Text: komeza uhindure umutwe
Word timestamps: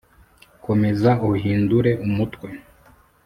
komeza 0.65 1.11
uhindure 1.29 1.91
umutwe 2.05 2.49